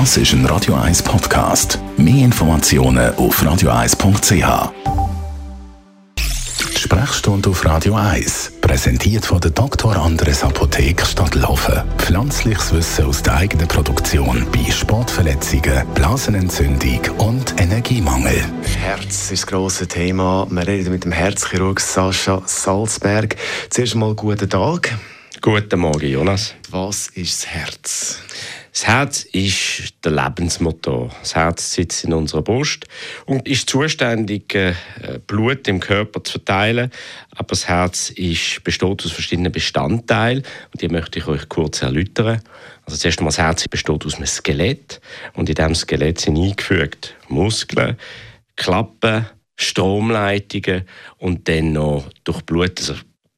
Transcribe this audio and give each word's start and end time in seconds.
Das 0.00 0.16
ist 0.16 0.32
ein 0.32 0.44
Radio 0.46 0.74
1 0.74 1.04
Podcast. 1.04 1.78
Mehr 1.96 2.24
Informationen 2.24 3.14
auf 3.14 3.40
radio1.ch. 3.40 4.72
Sprechstunde 6.76 7.50
auf 7.50 7.64
Radio 7.64 7.94
1, 7.94 8.54
präsentiert 8.60 9.24
von 9.24 9.40
der 9.40 9.52
Dr. 9.52 9.94
Andres 9.96 10.42
Apotheke 10.42 11.06
Stadtlaufen. 11.06 11.84
Pflanzliches 11.98 12.74
Wissen 12.74 13.04
aus 13.04 13.22
der 13.22 13.36
eigenen 13.36 13.68
Produktion 13.68 14.44
bei 14.50 14.68
Sportverletzungen, 14.68 15.86
Blasenentzündung 15.94 17.00
und 17.18 17.54
Energiemangel. 17.60 18.44
Herz 18.76 19.30
ist 19.30 19.30
das 19.30 19.46
grosse 19.46 19.86
Thema. 19.86 20.48
Wir 20.50 20.66
reden 20.66 20.90
mit 20.90 21.04
dem 21.04 21.12
Herzchirurg 21.12 21.78
Sascha 21.78 22.42
Salzberg. 22.46 23.36
Zuerst 23.70 23.94
mal 23.94 24.12
guten 24.16 24.50
Tag. 24.50 24.98
Guten 25.40 25.78
Morgen, 25.78 26.08
Jonas. 26.08 26.52
Was 26.70 27.06
ist 27.14 27.44
das 27.44 27.46
Herz? 27.46 28.18
Das 28.74 28.88
Herz 28.88 29.22
ist 29.22 29.94
der 30.04 30.10
Lebensmotor. 30.10 31.14
Das 31.20 31.36
Herz 31.36 31.74
sitzt 31.74 32.02
in 32.02 32.12
unserer 32.12 32.42
Brust 32.42 32.86
und 33.24 33.46
ist 33.46 33.70
zuständig, 33.70 34.52
äh, 34.56 34.74
Blut 35.28 35.68
im 35.68 35.78
Körper 35.78 36.24
zu 36.24 36.32
verteilen. 36.32 36.90
Aber 37.30 37.46
das 37.46 37.68
Herz 37.68 38.10
ist, 38.10 38.64
besteht 38.64 39.04
aus 39.04 39.12
verschiedenen 39.12 39.52
Bestandteilen 39.52 40.42
und 40.72 40.82
die 40.82 40.88
möchte 40.88 41.20
ich 41.20 41.28
euch 41.28 41.48
kurz 41.48 41.82
erläutern. 41.82 42.42
Also 42.84 42.98
zuerst 42.98 43.20
einmal, 43.20 43.30
das 43.30 43.38
Herz 43.38 43.68
besteht 43.68 44.04
aus 44.04 44.16
einem 44.16 44.26
Skelett 44.26 45.00
und 45.34 45.48
in 45.48 45.54
diesem 45.54 45.76
Skelett 45.76 46.20
sind 46.20 46.36
eingefügt 46.36 47.14
Muskeln, 47.28 47.96
Klappen, 48.56 49.26
Stromleitungen 49.54 50.82
und 51.18 51.48
dann 51.48 51.74
noch 51.74 52.10
durch 52.24 52.42
Blut, 52.42 52.80
also 52.80 52.94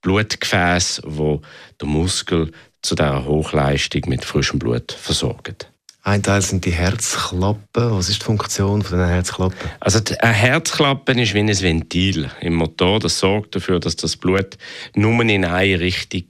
Blutgefäß, 0.00 1.02
wo 1.04 1.42
der 1.78 1.88
Muskel 1.88 2.50
zu 2.82 2.94
dieser 2.94 3.24
Hochleistung 3.24 4.02
mit 4.06 4.24
frischem 4.24 4.58
Blut 4.58 4.92
versorgt. 4.92 5.70
Ein 6.02 6.22
Teil 6.22 6.40
sind 6.40 6.64
die 6.64 6.70
Herzklappen. 6.70 7.58
Was 7.74 8.08
ist 8.08 8.22
die 8.22 8.24
Funktion 8.24 8.82
von 8.82 8.98
einer 8.98 9.08
Herzklappe? 9.08 9.54
Also 9.78 10.00
eine 10.20 10.32
Herzklappe 10.32 11.20
ist 11.20 11.34
wie 11.34 11.40
ein 11.40 11.48
Ventil 11.48 12.30
im 12.40 12.54
Motor. 12.54 12.98
Das 12.98 13.18
sorgt 13.18 13.56
dafür, 13.56 13.78
dass 13.78 13.96
das 13.96 14.16
Blut 14.16 14.56
nur 14.94 15.20
in 15.20 15.44
eine 15.44 15.80
Richtung 15.80 16.24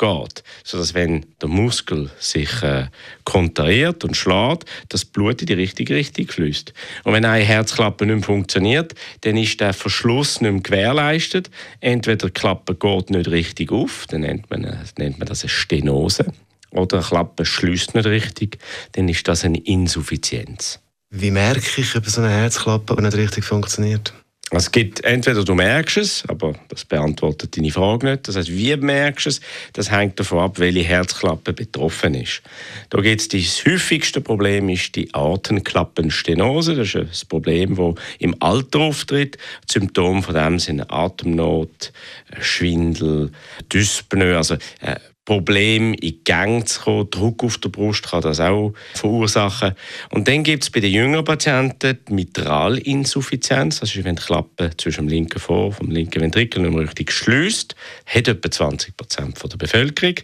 geht. 0.00 0.42
Sodass, 0.64 0.94
wenn 0.94 1.26
der 1.40 1.48
Muskel 1.48 2.10
sich 2.18 2.62
äh, 2.62 2.86
kontrahiert 3.24 4.02
und 4.02 4.16
schlägt, 4.16 4.64
das 4.88 5.04
Blut 5.04 5.42
in 5.42 5.46
die 5.46 5.54
richtige 5.54 5.94
Richtung 5.94 6.26
fließt. 6.26 6.72
Und 7.04 7.12
wenn 7.12 7.24
eine 7.24 7.44
Herzklappe 7.44 8.06
nicht 8.06 8.16
mehr 8.16 8.24
funktioniert, 8.24 8.94
dann 9.20 9.36
ist 9.36 9.60
der 9.60 9.74
Verschluss 9.74 10.40
nicht 10.40 10.50
mehr 10.50 10.62
gewährleistet. 10.62 11.50
Entweder 11.80 12.28
die 12.28 12.32
Klappe 12.32 12.74
geht 12.74 13.10
nicht 13.10 13.30
richtig 13.30 13.70
auf, 13.70 14.06
dann 14.08 14.22
nennt 14.22 14.50
man, 14.50 14.62
nennt 14.98 15.18
man 15.18 15.28
das 15.28 15.42
eine 15.42 15.50
Stenose, 15.50 16.26
oder 16.70 16.98
eine 16.98 17.06
Klappe 17.06 17.44
schließt 17.44 17.94
nicht 17.94 18.06
richtig, 18.06 18.58
dann 18.92 19.08
ist 19.08 19.26
das 19.28 19.44
eine 19.44 19.58
Insuffizienz. 19.58 20.80
Wie 21.10 21.30
merke 21.30 21.80
ich, 21.80 21.96
ob 21.96 22.06
so 22.06 22.20
eine 22.20 22.30
Herzklappe 22.30 23.00
nicht 23.02 23.16
richtig 23.16 23.44
funktioniert? 23.44 24.14
Es 24.52 24.72
gibt 24.72 25.04
entweder 25.04 25.44
du 25.44 25.54
merkst 25.54 25.96
es, 25.98 26.24
aber 26.26 26.54
das 26.68 26.84
beantwortet 26.84 27.56
deine 27.56 27.70
Frage 27.70 28.10
nicht. 28.10 28.26
Das 28.26 28.34
heißt, 28.34 28.50
wie 28.50 28.76
merkst 28.76 29.26
du 29.26 29.30
es? 29.30 29.40
Das 29.74 29.92
hängt 29.92 30.18
davon 30.18 30.40
ab, 30.40 30.58
welche 30.58 30.82
Herzklappe 30.82 31.52
betroffen 31.52 32.14
ist. 32.14 32.42
Da 32.88 33.00
gibt 33.00 33.20
es 33.20 33.28
das 33.28 33.64
häufigste 33.64 34.20
Problem 34.20 34.68
ist 34.68 34.96
die 34.96 35.08
Atemklappenstenose. 35.14 36.74
Das 36.74 36.88
ist 36.88 36.96
ein 36.96 37.28
Problem, 37.28 37.76
das 37.76 37.94
im 38.18 38.34
Alter 38.40 38.80
auftritt. 38.80 39.38
Symptome 39.70 40.20
von 40.20 40.34
dem 40.34 40.58
sind 40.58 40.80
Atemnot, 40.90 41.92
Schwindel, 42.40 43.30
Dyspnoe, 43.72 44.36
also 44.36 44.54
äh, 44.80 44.96
Problem 45.30 45.94
in 45.94 46.24
Gänge 46.24 46.64
zu 46.64 46.80
kommen. 46.80 47.08
Druck 47.08 47.44
auf 47.44 47.58
der 47.58 47.68
Brust 47.68 48.02
kann 48.02 48.20
das 48.20 48.40
auch 48.40 48.72
verursachen. 48.94 49.76
Und 50.08 50.26
dann 50.26 50.42
gibt 50.42 50.64
es 50.64 50.70
bei 50.70 50.80
den 50.80 50.92
jüngeren 50.92 51.24
Patienten 51.24 52.00
die 52.08 52.14
Mitralinsuffizienz. 52.14 53.78
Das 53.78 53.94
ist, 53.94 54.02
wenn 54.02 54.16
die 54.16 54.22
Klappe 54.22 54.72
zwischen 54.76 55.06
dem 55.06 55.08
linken 55.08 55.38
Vor- 55.38 55.70
vom 55.70 55.88
linken 55.88 56.20
Ventrikel 56.20 56.62
nicht 56.62 56.72
mehr 56.74 56.82
richtig 56.82 57.12
schließt. 57.12 57.76
Hat 58.06 58.26
etwa 58.26 58.50
20 58.50 58.96
Prozent 58.96 59.40
der 59.40 59.56
Bevölkerung. 59.56 60.16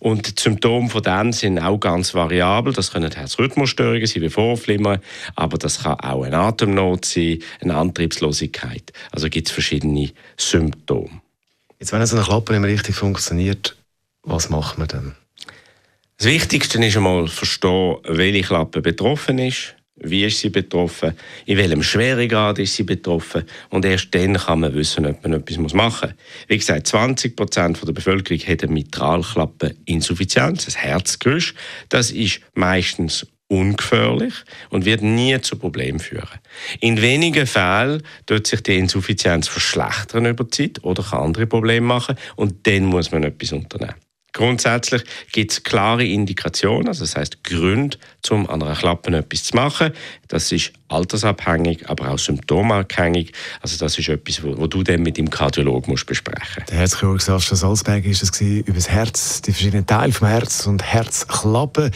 Und 0.00 0.38
die 0.38 0.42
Symptome 0.42 0.90
von 0.90 1.02
dem 1.02 1.32
sind 1.32 1.58
auch 1.58 1.78
ganz 1.78 2.12
variabel. 2.12 2.74
Das 2.74 2.92
können 2.92 3.10
Herzrhythmusstörungen 3.10 4.06
sein, 4.06 4.20
wie 4.20 4.28
Vorflimmern, 4.28 5.00
aber 5.34 5.56
das 5.56 5.84
kann 5.84 5.98
auch 6.00 6.24
eine 6.24 6.36
Atemnot 6.36 7.06
sein, 7.06 7.38
eine 7.62 7.76
Antriebslosigkeit. 7.76 8.92
Also 9.12 9.30
gibt 9.30 9.48
es 9.48 9.54
verschiedene 9.54 10.10
Symptome. 10.36 11.22
Jetzt, 11.80 11.92
wenn 11.94 12.04
so 12.04 12.16
eine 12.16 12.24
Klappe 12.26 12.52
nicht 12.52 12.60
mehr 12.60 12.70
richtig 12.70 12.94
funktioniert, 12.94 13.76
was 14.22 14.50
macht 14.50 14.78
man 14.78 14.88
dann? 14.88 15.16
Das 16.18 16.26
Wichtigste 16.26 16.84
ist 16.84 16.96
einmal 16.96 17.26
verstehen, 17.26 17.96
welche 18.04 18.42
Klappe 18.42 18.80
betroffen 18.80 19.38
ist, 19.38 19.74
wie 19.96 20.24
ist 20.24 20.38
sie 20.38 20.50
betroffen, 20.50 21.14
in 21.46 21.58
welchem 21.58 21.82
Schweregrad 21.82 22.58
ist 22.58 22.74
sie 22.74 22.84
betroffen 22.84 23.44
und 23.70 23.84
erst 23.84 24.14
dann 24.14 24.36
kann 24.36 24.60
man 24.60 24.74
wissen, 24.74 25.06
ob 25.06 25.22
man 25.22 25.32
etwas 25.34 25.74
machen 25.74 26.10
muss. 26.10 26.48
Wie 26.48 26.58
gesagt, 26.58 26.86
20 26.86 27.36
Prozent 27.36 27.80
der 27.86 27.92
Bevölkerung 27.92 28.40
hat 28.40 28.62
eine 28.62 28.72
Mitralklappeninsuffizienz, 28.72 30.68
ein 30.68 30.80
Herzgerüst. 30.80 31.54
Das 31.88 32.10
ist 32.10 32.40
meistens 32.54 33.26
ungefährlich 33.48 34.32
und 34.70 34.84
wird 34.86 35.02
nie 35.02 35.38
zu 35.40 35.56
Problemen 35.56 35.98
führen. 35.98 36.38
In 36.80 37.02
wenigen 37.02 37.46
Fällen 37.46 38.02
wird 38.26 38.46
sich 38.46 38.62
die 38.62 38.78
Insuffizienz 38.78 39.48
verschlechtern 39.48 40.26
über 40.26 40.44
die 40.44 40.50
Zeit 40.50 40.84
oder 40.84 41.02
kann 41.02 41.20
andere 41.20 41.46
Probleme 41.46 41.86
machen 41.86 42.16
und 42.36 42.66
dann 42.66 42.86
muss 42.86 43.12
man 43.12 43.24
etwas 43.24 43.52
unternehmen. 43.52 43.94
Grundsätzlich 44.32 45.04
gibt 45.32 45.52
es 45.52 45.62
klare 45.62 46.04
Indikationen, 46.04 46.88
also 46.88 47.04
das 47.04 47.16
heißt 47.16 47.44
Gründe, 47.44 47.98
um 48.30 48.48
an 48.48 48.62
einer 48.62 48.74
Klappe 48.74 49.14
etwas 49.14 49.44
zu 49.44 49.56
machen. 49.56 49.92
Das 50.28 50.50
ist 50.52 50.72
altersabhängig, 50.92 51.88
aber 51.88 52.10
auch 52.10 52.18
symptomabhängig. 52.18 53.32
Also 53.60 53.78
das 53.78 53.98
ist 53.98 54.08
etwas, 54.08 54.42
wo, 54.42 54.66
du 54.66 54.82
dann 54.82 55.02
mit 55.02 55.16
dem 55.16 55.30
Kardiologen 55.30 55.90
musst 55.90 56.06
besprechen. 56.06 56.64
Der 56.68 56.78
Herzchirurg 56.78 57.20
Sascha 57.20 57.56
Salzberg 57.56 58.04
ist 58.04 58.22
es 58.22 58.40
über 58.40 58.72
das 58.72 58.88
Herz, 58.88 59.42
die 59.42 59.52
verschiedenen 59.52 59.86
Teile 59.86 60.12
vom 60.12 60.28
Herz 60.28 60.66
und 60.66 60.82
Herzklappen. 60.82 61.90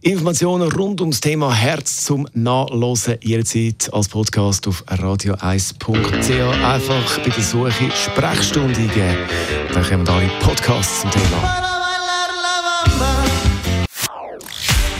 Informationen 0.00 0.70
rund 0.70 1.00
ums 1.00 1.20
Thema 1.20 1.52
Herz 1.52 2.04
zum 2.04 2.28
Nachlesen 2.32 3.18
jederzeit 3.22 3.92
als 3.92 4.08
Podcast 4.08 4.68
auf 4.68 4.84
radio1.ch. 4.86 6.64
Einfach 6.64 7.18
bei 7.18 7.30
der 7.30 7.42
Suche 7.42 7.90
Sprechstunde 7.90 8.78
eingeben. 8.78 9.16
Dann 9.72 9.84
kommen 9.84 10.08
alle 10.08 10.30
Podcasts 10.40 11.00
zum 11.00 11.10
Thema. 11.10 11.75